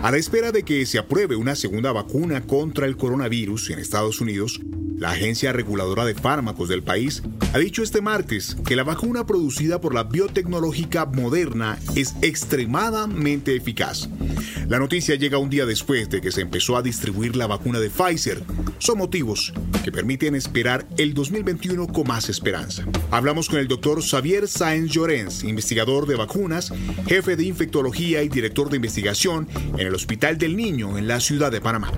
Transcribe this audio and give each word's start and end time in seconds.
A 0.00 0.12
la 0.12 0.16
espera 0.16 0.52
de 0.52 0.62
que 0.62 0.86
se 0.86 0.98
apruebe 0.98 1.34
una 1.34 1.56
segunda 1.56 1.90
vacuna 1.90 2.42
contra 2.42 2.86
el 2.86 2.96
coronavirus 2.96 3.70
en 3.70 3.80
Estados 3.80 4.20
Unidos, 4.20 4.60
la 4.96 5.10
Agencia 5.10 5.52
Reguladora 5.52 6.04
de 6.04 6.14
Fármacos 6.14 6.68
del 6.68 6.84
país 6.84 7.22
ha 7.52 7.58
dicho 7.58 7.82
este 7.82 8.00
martes 8.00 8.56
que 8.66 8.76
la 8.76 8.84
vacuna 8.84 9.26
producida 9.26 9.80
por 9.80 9.94
la 9.94 10.04
biotecnológica 10.04 11.06
Moderna 11.06 11.78
es 11.96 12.14
extremadamente 12.22 13.56
eficaz. 13.56 14.08
La 14.68 14.78
noticia 14.78 15.14
llega 15.14 15.38
un 15.38 15.50
día 15.50 15.66
después 15.66 16.10
de 16.10 16.20
que 16.20 16.30
se 16.30 16.42
empezó 16.42 16.76
a 16.76 16.82
distribuir 16.82 17.36
la 17.36 17.46
vacuna 17.46 17.80
de 17.80 17.90
Pfizer. 17.90 18.42
Son 18.78 18.98
motivos 18.98 19.52
que 19.82 19.92
permiten 19.92 20.34
esperar 20.34 20.86
el 20.98 21.14
2021 21.14 21.86
con 21.86 22.06
más 22.06 22.28
esperanza. 22.28 22.84
Hablamos 23.10 23.48
con 23.48 23.58
el 23.58 23.68
doctor 23.68 24.02
Xavier 24.02 24.46
Sáenz 24.46 24.92
Llorens, 24.92 25.42
investigador 25.42 26.06
de 26.06 26.16
vacunas, 26.16 26.72
jefe 27.06 27.36
de 27.36 27.44
infectología 27.44 28.22
y 28.22 28.28
director 28.28 28.68
de 28.68 28.76
investigación 28.76 29.48
en 29.78 29.86
el 29.88 29.94
Hospital 29.94 30.36
del 30.38 30.56
Niño 30.56 30.98
en 30.98 31.08
la 31.08 31.18
ciudad 31.18 31.50
de 31.50 31.60
Panamá. 31.60 31.88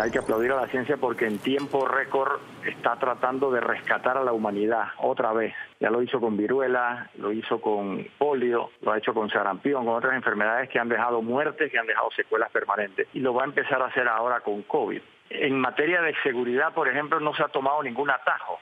Hay 0.00 0.10
que 0.10 0.18
aplaudir 0.18 0.52
a 0.52 0.56
la 0.56 0.68
ciencia 0.68 0.96
porque 0.96 1.26
en 1.26 1.38
tiempo 1.38 1.86
récord 1.86 2.40
está 2.64 2.96
tratando 2.96 3.50
de 3.50 3.60
rescatar 3.60 4.16
a 4.16 4.24
la 4.24 4.32
humanidad 4.32 4.84
otra 4.98 5.32
vez. 5.32 5.54
Ya 5.80 5.90
lo 5.90 6.00
hizo 6.00 6.18
con 6.20 6.36
viruela, 6.36 7.10
lo 7.18 7.32
hizo 7.32 7.60
con 7.60 8.06
polio, 8.16 8.70
lo 8.80 8.92
ha 8.92 8.98
hecho 8.98 9.12
con 9.12 9.28
sarampión, 9.28 9.84
con 9.84 9.94
otras 9.94 10.14
enfermedades 10.14 10.70
que 10.70 10.78
han 10.78 10.88
dejado 10.88 11.20
muertes, 11.20 11.70
que 11.70 11.78
han 11.78 11.86
dejado 11.86 12.10
secuelas 12.16 12.50
permanentes. 12.50 13.08
Y 13.12 13.20
lo 13.20 13.34
va 13.34 13.42
a 13.42 13.46
empezar 13.46 13.82
a 13.82 13.86
hacer 13.86 14.08
ahora 14.08 14.40
con 14.40 14.62
COVID. 14.62 15.02
En 15.30 15.60
materia 15.60 16.00
de 16.00 16.14
seguridad, 16.22 16.72
por 16.72 16.88
ejemplo, 16.88 17.20
no 17.20 17.34
se 17.34 17.42
ha 17.42 17.48
tomado 17.48 17.82
ningún 17.82 18.08
atajo 18.08 18.60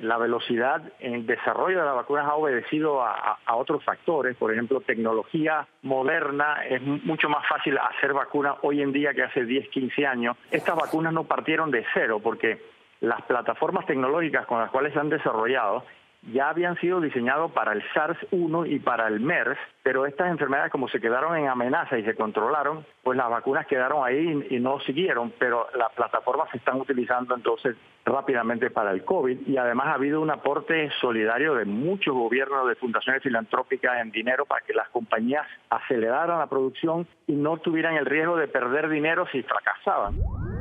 la 0.00 0.16
velocidad 0.16 0.82
en 1.00 1.14
el 1.14 1.26
desarrollo 1.26 1.80
de 1.80 1.84
las 1.84 1.94
vacunas 1.94 2.26
ha 2.26 2.34
obedecido 2.34 3.02
a, 3.02 3.38
otros 3.54 3.84
factores, 3.84 4.36
por 4.36 4.52
ejemplo, 4.52 4.80
tecnología 4.80 5.66
moderna, 5.82 6.64
es 6.64 6.80
mucho 6.82 7.28
más 7.28 7.46
fácil 7.46 7.78
hacer 7.78 8.12
vacunas 8.14 8.56
hoy 8.62 8.80
en 8.80 8.92
día 8.92 9.12
que 9.12 9.22
hace 9.22 9.44
10, 9.44 9.68
15 9.68 10.06
años. 10.06 10.36
Estas 10.50 10.74
vacunas 10.76 11.12
no 11.12 11.24
partieron 11.24 11.70
de 11.70 11.84
cero 11.92 12.20
porque 12.22 12.60
las 13.00 13.22
plataformas 13.22 13.86
tecnológicas 13.86 14.46
con 14.46 14.60
las 14.60 14.70
cuales 14.70 14.92
se 14.94 15.00
han 15.00 15.10
desarrollado 15.10 15.84
ya 16.30 16.50
habían 16.50 16.76
sido 16.76 17.00
diseñados 17.00 17.50
para 17.52 17.72
el 17.72 17.82
SARS-1 17.94 18.70
y 18.70 18.78
para 18.78 19.08
el 19.08 19.20
MERS, 19.20 19.58
pero 19.82 20.06
estas 20.06 20.30
enfermedades 20.30 20.70
como 20.70 20.88
se 20.88 21.00
quedaron 21.00 21.36
en 21.36 21.48
amenaza 21.48 21.98
y 21.98 22.04
se 22.04 22.14
controlaron, 22.14 22.86
pues 23.02 23.18
las 23.18 23.28
vacunas 23.28 23.66
quedaron 23.66 24.06
ahí 24.06 24.46
y 24.50 24.60
no 24.60 24.78
siguieron, 24.80 25.32
pero 25.38 25.66
las 25.76 25.92
plataformas 25.92 26.48
se 26.50 26.58
están 26.58 26.80
utilizando 26.80 27.34
entonces 27.34 27.76
rápidamente 28.04 28.70
para 28.70 28.92
el 28.92 29.04
COVID. 29.04 29.48
Y 29.48 29.56
además 29.56 29.88
ha 29.88 29.94
habido 29.94 30.20
un 30.20 30.30
aporte 30.30 30.90
solidario 31.00 31.54
de 31.54 31.64
muchos 31.64 32.14
gobiernos, 32.14 32.68
de 32.68 32.76
fundaciones 32.76 33.22
filantrópicas 33.22 34.00
en 34.00 34.10
dinero 34.12 34.46
para 34.46 34.64
que 34.64 34.74
las 34.74 34.88
compañías 34.90 35.46
aceleraran 35.70 36.38
la 36.38 36.46
producción 36.46 37.06
y 37.26 37.32
no 37.32 37.56
tuvieran 37.58 37.96
el 37.96 38.06
riesgo 38.06 38.36
de 38.36 38.48
perder 38.48 38.88
dinero 38.88 39.26
si 39.32 39.42
fracasaban 39.42 40.51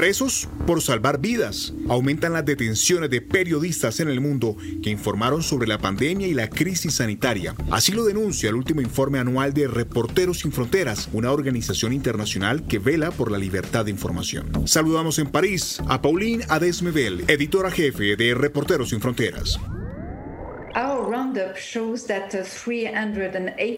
presos 0.00 0.48
por 0.66 0.80
salvar 0.80 1.20
vidas. 1.20 1.74
Aumentan 1.90 2.32
las 2.32 2.46
detenciones 2.46 3.10
de 3.10 3.20
periodistas 3.20 4.00
en 4.00 4.08
el 4.08 4.22
mundo 4.22 4.56
que 4.82 4.88
informaron 4.88 5.42
sobre 5.42 5.68
la 5.68 5.76
pandemia 5.76 6.26
y 6.26 6.32
la 6.32 6.48
crisis 6.48 6.94
sanitaria. 6.94 7.54
Así 7.70 7.92
lo 7.92 8.06
denuncia 8.06 8.48
el 8.48 8.54
último 8.54 8.80
informe 8.80 9.18
anual 9.18 9.52
de 9.52 9.68
Reporteros 9.68 10.38
sin 10.38 10.52
Fronteras, 10.52 11.10
una 11.12 11.32
organización 11.32 11.92
internacional 11.92 12.66
que 12.66 12.78
vela 12.78 13.10
por 13.10 13.30
la 13.30 13.36
libertad 13.36 13.84
de 13.84 13.90
información. 13.90 14.66
Saludamos 14.66 15.18
en 15.18 15.26
París 15.26 15.82
a 15.86 16.00
Pauline 16.00 16.46
Adesmevel, 16.48 17.24
editora 17.28 17.70
jefe 17.70 18.16
de 18.16 18.34
Reporteros 18.34 18.88
sin 18.88 19.02
Fronteras. 19.02 19.60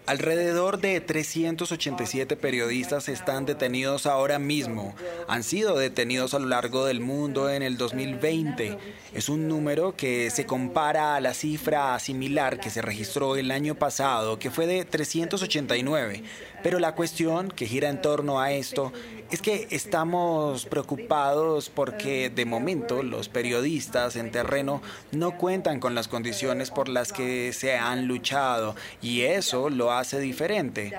Alrededor 0.07 0.81
de 0.81 1.01
387 1.01 2.37
periodistas 2.37 3.09
están 3.09 3.47
detenidos 3.47 4.07
ahora 4.07 4.39
mismo. 4.39 4.95
Han 5.29 5.43
sido 5.43 5.77
detenidos 5.77 6.35
a 6.35 6.39
lo 6.39 6.47
largo 6.47 6.87
del 6.87 7.01
mundo 7.01 7.51
en 7.51 7.63
el 7.63 7.77
2020. 7.77 8.79
Es 9.15 9.29
un 9.29 9.49
número 9.49 9.97
que 9.97 10.31
se 10.31 10.47
compara 10.47 11.17
a 11.17 11.21
la 11.21 11.35
cifra 11.35 11.99
similar 11.99 12.61
que 12.61 12.71
se 12.71 12.83
registró 12.83 13.37
el 13.37 13.51
año 13.51 13.75
pasado, 13.75 14.39
que 14.39 14.51
fue 14.51 14.67
de 14.67 14.85
389. 14.85 16.23
Pero 16.63 16.79
la 16.79 16.95
cuestión 16.95 17.49
que 17.49 17.67
gira 17.67 17.89
en 17.89 18.01
torno 18.01 18.41
a 18.41 18.53
esto 18.53 18.93
es 19.33 19.41
que 19.41 19.67
estamos 19.71 20.67
preocupados 20.67 21.71
porque 21.71 22.29
de 22.29 22.45
momento 22.45 23.03
los 23.03 23.31
periodistas 23.31 24.17
en 24.17 24.31
terreno 24.31 24.83
no 25.11 25.39
cuentan 25.39 25.81
con 25.81 25.95
las 25.95 26.07
condiciones 26.07 26.71
por 26.71 26.91
las 26.91 27.15
que 27.15 27.55
se 27.55 27.79
han 27.79 28.07
luchado 28.07 28.77
y 29.01 29.23
eso 29.23 29.71
lo 29.71 29.91
hace 29.91 30.21
diferente. 30.21 30.93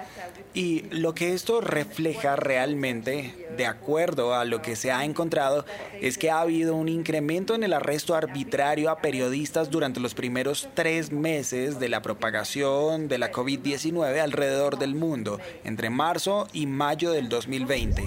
Y 0.56 0.82
lo 0.90 1.14
que 1.14 1.34
esto 1.34 1.62
refleja 1.62 2.36
realmente, 2.36 3.48
de 3.56 3.68
acuerdo 3.68 4.34
a 4.34 4.46
lo 4.46 4.64
que 4.64 4.76
se 4.76 4.92
ha 4.92 5.06
encontrado, 5.06 5.66
es 6.02 6.18
que 6.18 6.32
ha 6.32 6.42
habido 6.42 6.76
un 6.76 6.90
incremento 6.90 7.54
en 7.54 7.64
el 7.64 7.74
arresto 7.74 8.16
arbitrario 8.16 8.90
a 8.90 8.98
periodistas 8.98 9.70
durante 9.70 10.00
los 10.00 10.16
primeros 10.16 10.70
tres 10.74 11.12
meses 11.12 11.80
de 11.80 11.90
la 11.90 12.02
propagación 12.02 13.08
de 13.08 13.20
la 13.20 13.32
COVID-19 13.32 14.20
alrededor 14.20 14.80
del 14.80 14.96
mundo, 14.96 15.40
entre 15.64 15.90
marzo 15.90 16.48
y 16.54 16.68
mayo 16.68 17.12
del 17.12 17.30
2020. 17.30 18.04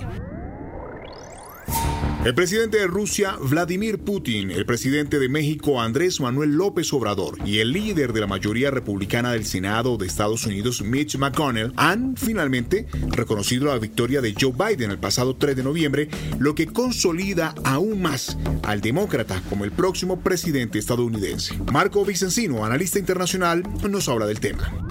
El 2.26 2.34
presidente 2.34 2.78
de 2.78 2.88
Rusia, 2.88 3.36
Vladimir 3.40 4.00
Putin, 4.00 4.50
el 4.50 4.66
presidente 4.66 5.20
de 5.20 5.28
México, 5.28 5.80
Andrés 5.80 6.20
Manuel 6.20 6.56
López 6.56 6.92
Obrador, 6.92 7.38
y 7.46 7.58
el 7.58 7.70
líder 7.70 8.12
de 8.12 8.18
la 8.18 8.26
mayoría 8.26 8.72
republicana 8.72 9.30
del 9.30 9.44
Senado 9.44 9.96
de 9.96 10.08
Estados 10.08 10.44
Unidos, 10.44 10.82
Mitch 10.82 11.16
McConnell, 11.18 11.72
han 11.76 12.16
finalmente 12.16 12.88
reconocido 13.10 13.66
la 13.66 13.78
victoria 13.78 14.20
de 14.20 14.34
Joe 14.36 14.52
Biden 14.52 14.90
el 14.90 14.98
pasado 14.98 15.36
3 15.36 15.54
de 15.54 15.62
noviembre, 15.62 16.08
lo 16.40 16.56
que 16.56 16.66
consolida 16.66 17.54
aún 17.62 18.02
más 18.02 18.36
al 18.64 18.80
demócrata 18.80 19.40
como 19.48 19.64
el 19.64 19.70
próximo 19.70 20.18
presidente 20.18 20.80
estadounidense. 20.80 21.56
Marco 21.72 22.04
Vicencino, 22.04 22.64
analista 22.64 22.98
internacional, 22.98 23.62
nos 23.88 24.08
habla 24.08 24.26
del 24.26 24.40
tema. 24.40 24.85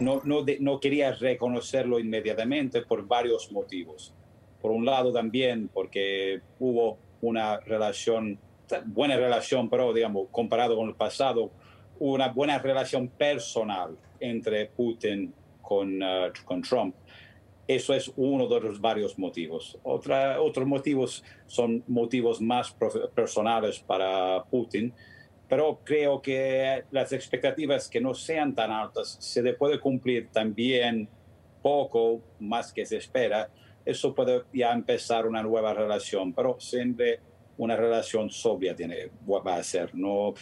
No, 0.00 0.22
no, 0.24 0.80
quería 0.80 1.12
reconocerlo 1.12 1.98
inmediatamente 1.98 2.82
por 2.82 3.06
varios 3.06 3.50
motivos 3.50 4.14
por 4.66 4.70
un 4.70 4.84
lado 4.84 5.12
también 5.12 5.68
porque 5.72 6.40
hubo 6.58 6.98
una 7.20 7.60
relación, 7.60 8.36
buena 8.86 9.16
relación, 9.16 9.70
pero 9.70 9.92
digamos, 9.92 10.26
comparado 10.32 10.74
con 10.74 10.88
el 10.88 10.96
pasado, 10.96 11.52
una 12.00 12.28
buena 12.28 12.58
relación 12.58 13.06
personal 13.06 13.96
entre 14.18 14.66
Putin 14.66 15.32
con, 15.62 16.02
uh, 16.02 16.32
con 16.44 16.62
Trump. 16.62 16.96
Eso 17.68 17.94
es 17.94 18.12
uno 18.16 18.48
de 18.48 18.60
los 18.60 18.80
varios 18.80 19.16
motivos. 19.20 19.78
Otros 19.84 20.66
motivos 20.66 21.22
son 21.46 21.84
motivos 21.86 22.40
más 22.40 22.76
personales 23.14 23.78
para 23.78 24.42
Putin, 24.50 24.92
pero 25.48 25.80
creo 25.84 26.20
que 26.20 26.84
las 26.90 27.12
expectativas 27.12 27.88
que 27.88 28.00
no 28.00 28.14
sean 28.14 28.54
tan 28.54 28.70
altas 28.70 29.16
se 29.20 29.42
le 29.42 29.54
puede 29.54 29.78
cumplir 29.80 30.28
también 30.30 31.08
poco 31.62 32.20
más 32.38 32.72
que 32.72 32.84
se 32.84 32.96
espera 32.96 33.50
eso 33.86 34.12
puede 34.14 34.42
ya 34.52 34.72
empezar 34.72 35.26
una 35.26 35.42
nueva 35.44 35.72
relación, 35.72 36.32
pero 36.32 36.58
siempre 36.58 37.20
una 37.56 37.76
relación 37.76 38.28
sobria 38.28 38.74
tiene, 38.74 39.10
va 39.28 39.54
a 39.54 39.62
ser. 39.62 39.94
No, 39.94 40.34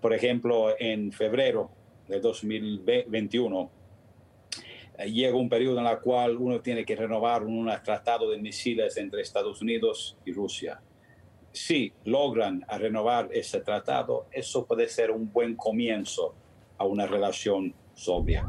por 0.00 0.12
ejemplo, 0.12 0.74
en 0.78 1.10
febrero 1.10 1.70
de 2.06 2.20
2021 2.20 3.70
eh, 4.98 5.10
llega 5.10 5.34
un 5.34 5.48
periodo 5.48 5.80
en 5.80 5.86
el 5.86 5.98
cual 6.00 6.36
uno 6.36 6.60
tiene 6.60 6.84
que 6.84 6.94
renovar 6.94 7.42
un 7.42 7.72
tratado 7.82 8.30
de 8.30 8.36
misiles 8.36 8.98
entre 8.98 9.22
Estados 9.22 9.62
Unidos 9.62 10.18
y 10.26 10.32
Rusia. 10.32 10.82
Si 11.52 11.92
logran 12.04 12.64
renovar 12.78 13.28
ese 13.32 13.60
tratado, 13.60 14.26
eso 14.32 14.66
puede 14.66 14.88
ser 14.88 15.10
un 15.10 15.32
buen 15.32 15.56
comienzo 15.56 16.34
a 16.78 16.84
una 16.84 17.06
relación 17.06 17.74
sobria. 17.94 18.46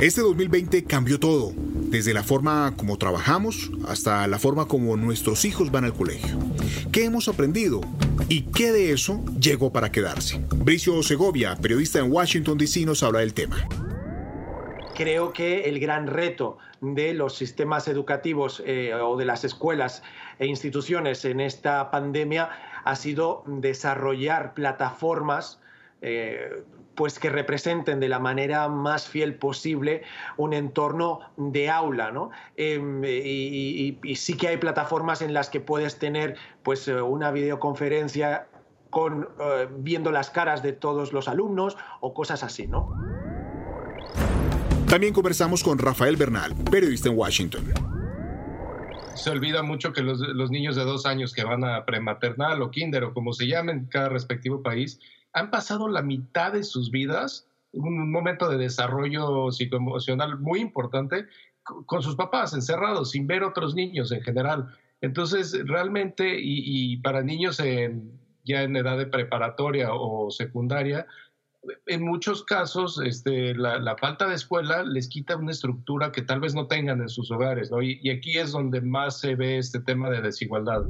Este 0.00 0.22
2020 0.22 0.84
cambió 0.84 1.20
todo, 1.20 1.52
desde 1.54 2.12
la 2.12 2.24
forma 2.24 2.74
como 2.76 2.98
trabajamos 2.98 3.70
hasta 3.86 4.26
la 4.26 4.38
forma 4.38 4.66
como 4.66 4.96
nuestros 4.96 5.44
hijos 5.44 5.70
van 5.70 5.84
al 5.84 5.94
colegio. 5.94 6.36
¿Qué 6.90 7.04
hemos 7.04 7.28
aprendido? 7.28 7.80
¿Y 8.28 8.42
qué 8.42 8.72
de 8.72 8.92
eso 8.92 9.24
llegó 9.38 9.72
para 9.72 9.92
quedarse? 9.92 10.44
Bricio 10.56 11.02
Segovia, 11.02 11.56
periodista 11.56 12.00
en 12.00 12.10
Washington, 12.10 12.58
D.C., 12.58 12.84
nos 12.84 13.02
habla 13.02 13.20
del 13.20 13.34
tema. 13.34 13.68
Creo 14.94 15.32
que 15.32 15.68
el 15.68 15.80
gran 15.80 16.06
reto 16.06 16.58
de 16.80 17.14
los 17.14 17.34
sistemas 17.34 17.88
educativos 17.88 18.62
eh, 18.64 18.94
o 18.94 19.16
de 19.16 19.24
las 19.24 19.42
escuelas 19.42 20.04
e 20.38 20.46
instituciones 20.46 21.24
en 21.24 21.40
esta 21.40 21.90
pandemia 21.90 22.50
ha 22.84 22.94
sido 22.94 23.42
desarrollar 23.46 24.54
plataformas 24.54 25.60
eh, 26.00 26.62
pues 26.94 27.18
que 27.18 27.28
representen 27.28 27.98
de 27.98 28.08
la 28.08 28.20
manera 28.20 28.68
más 28.68 29.08
fiel 29.08 29.34
posible 29.34 30.02
un 30.36 30.52
entorno 30.52 31.20
de 31.36 31.70
aula, 31.70 32.12
¿no? 32.12 32.30
Em, 32.56 33.02
y, 33.04 34.14
sí 34.14 34.36
que 34.36 34.46
hay 34.46 34.58
plataformas 34.58 35.22
en 35.22 35.34
las 35.34 35.50
que 35.50 35.58
puedes 35.58 35.98
tener 35.98 36.36
pues 36.62 36.86
eh, 36.86 37.02
una 37.02 37.32
videoconferencia 37.32 38.46
con, 38.90 39.28
viendo 39.78 40.12
las 40.12 40.30
caras 40.30 40.62
de 40.62 40.72
todos 40.72 41.12
los 41.12 41.26
alumnos 41.26 41.76
o 41.98 42.14
cosas 42.14 42.44
así, 42.44 42.68
¿no? 42.68 42.92
También 44.88 45.12
conversamos 45.14 45.62
con 45.64 45.78
Rafael 45.78 46.16
Bernal, 46.16 46.54
periodista 46.70 47.08
en 47.08 47.16
Washington. 47.16 47.64
Se 49.14 49.30
olvida 49.30 49.62
mucho 49.62 49.92
que 49.92 50.02
los, 50.02 50.20
niños 50.50 50.76
de 50.76 50.84
dos 50.84 51.06
años 51.06 51.32
que 51.32 51.42
van 51.42 51.64
a 51.64 51.84
prematernal 51.84 52.60
o 52.62 52.70
kinder 52.70 53.04
o 53.04 53.14
como 53.14 53.32
se 53.32 53.46
llamen 53.46 53.78
en 53.78 53.86
cada 53.86 54.08
respectivo 54.10 54.62
país, 54.62 55.00
han 55.32 55.50
pasado 55.50 55.88
la 55.88 56.02
mitad 56.02 56.52
de 56.52 56.62
sus 56.62 56.90
vidas, 56.90 57.48
un 57.72 58.12
momento 58.12 58.48
de 58.48 58.58
desarrollo 58.58 59.50
psicoemocional 59.50 60.38
muy 60.38 60.60
importante, 60.60 61.26
con 61.86 62.02
sus 62.02 62.14
papás 62.14 62.52
encerrados, 62.52 63.12
sin 63.12 63.26
ver 63.26 63.42
otros 63.42 63.74
niños 63.74 64.12
en 64.12 64.20
general. 64.20 64.76
Entonces, 65.00 65.56
realmente, 65.66 66.36
y, 66.38 66.98
para 66.98 67.22
niños 67.22 67.56
ya 67.56 68.62
en 68.62 68.76
edad 68.76 68.98
de 68.98 69.06
preparatoria 69.06 69.88
o 69.92 70.30
secundaria, 70.30 71.06
en 71.86 72.04
muchos 72.04 72.44
casos 72.44 73.00
este, 73.04 73.54
la, 73.54 73.96
falta 73.96 74.26
de 74.28 74.34
escuela 74.34 74.82
les 74.82 75.08
quita 75.08 75.36
una 75.36 75.52
estructura 75.52 76.12
que 76.12 76.22
tal 76.22 76.40
vez 76.40 76.54
no 76.54 76.66
tengan 76.66 77.00
en 77.00 77.08
sus 77.08 77.30
hogares, 77.30 77.70
y 77.82 78.10
aquí 78.10 78.38
es 78.38 78.52
donde 78.52 78.80
más 78.80 79.20
se 79.20 79.34
ve 79.34 79.58
este 79.58 79.80
tema 79.80 80.10
de 80.10 80.22
desigualdad. 80.22 80.82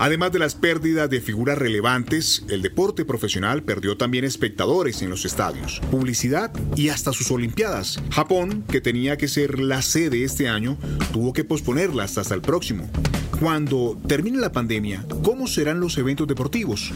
Además 0.00 0.32
de 0.32 0.40
las 0.40 0.56
pérdidas 0.56 1.08
de 1.08 1.20
figuras 1.20 1.56
relevantes, 1.56 2.44
el 2.50 2.62
deporte 2.62 3.04
profesional 3.04 3.62
perdió 3.62 3.96
también 3.96 4.24
espectadores 4.24 5.02
en 5.02 5.10
los 5.10 5.24
estadios, 5.24 5.80
publicidad 5.90 6.50
y 6.76 6.88
hasta 6.88 7.12
sus 7.12 7.30
Olimpiadas. 7.30 8.02
Japón, 8.10 8.64
que 8.68 8.80
tenía 8.80 9.16
que 9.16 9.28
ser 9.28 9.60
la 9.60 9.82
sede 9.82 10.24
este 10.24 10.48
año, 10.48 10.76
tuvo 11.12 11.32
que 11.32 11.44
posponerlas 11.44 12.18
hasta 12.18 12.34
el 12.34 12.40
próximo. 12.40 12.90
Cuando 13.44 13.98
termine 14.08 14.38
la 14.38 14.52
pandemia, 14.52 15.04
¿cómo 15.22 15.46
serán 15.46 15.78
los 15.78 15.98
eventos 15.98 16.26
deportivos? 16.26 16.92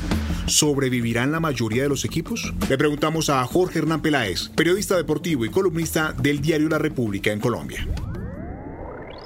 ¿Sobrevivirán 0.46 1.30
la 1.30 1.40
mayoría 1.40 1.82
de 1.82 1.90
los 1.90 2.06
equipos? 2.06 2.54
Le 2.70 2.78
preguntamos 2.78 3.28
a 3.28 3.44
Jorge 3.44 3.80
Hernán 3.80 4.00
Peláez, 4.00 4.48
periodista 4.56 4.96
deportivo 4.96 5.44
y 5.44 5.50
columnista 5.50 6.14
del 6.14 6.40
diario 6.40 6.70
La 6.70 6.78
República 6.78 7.32
en 7.32 7.40
Colombia. 7.40 7.86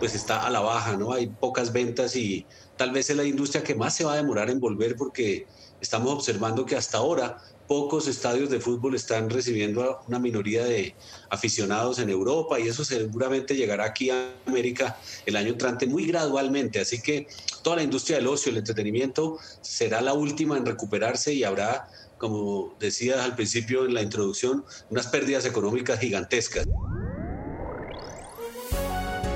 Pues 0.01 0.17
está 0.17 0.45
a 0.45 0.51
la 0.51 0.59
baja, 0.59 0.97
¿no? 0.97 1.13
Hay 1.13 1.29
pocas 1.29 1.73
ventas 1.73 2.17
y 2.17 2.45
tal 2.77 2.91
vez 2.91 3.09
es 3.09 3.17
la 3.17 3.23
industria 3.23 3.63
que 3.63 3.77
más 3.77 3.95
se 3.95 4.03
va 4.03 4.15
a 4.15 4.17
demorar 4.17 4.51
en 4.51 4.59
volver 4.59 4.97
porque 4.97 5.47
estamos 5.83 6.13
observando 6.13 6.65
que 6.65 6.77
hasta 6.77 6.99
ahora 6.99 7.37
pocos 7.67 8.07
estadios 8.07 8.51
de 8.51 8.61
fútbol 8.61 8.95
están 8.95 9.29
recibiendo 9.29 10.01
una 10.07 10.19
minoría 10.19 10.65
de 10.65 10.95
aficionados 11.31 11.99
en 11.99 12.09
Europa 12.09 12.61
y 12.61 12.69
eso 12.69 12.85
seguramente 12.85 13.57
llegará 13.57 13.87
aquí 13.87 14.11
a 14.11 14.35
América 14.47 14.97
el 15.27 15.37
año 15.37 15.49
entrante 15.49 15.87
muy 15.87 16.07
gradualmente. 16.07 16.81
Así 16.81 17.03
que 17.03 17.27
toda 17.63 17.77
la 17.77 17.83
industria 17.83 18.19
del 18.19 18.29
ocio, 18.29 18.51
el 18.51 18.59
entretenimiento 18.59 19.39
será 19.61 20.01
la 20.01 20.13
última 20.13 20.57
en 20.57 20.67
recuperarse 20.67 21.33
y 21.35 21.45
habrá, 21.45 21.89
como 22.17 22.77
decías 22.79 23.19
al 23.19 23.35
principio 23.35 23.85
en 23.85 23.95
la 23.95 24.03
introducción, 24.03 24.65
unas 24.89 25.09
pérdidas 25.09 25.45
económicas 25.47 25.99
gigantescas. 25.99 26.65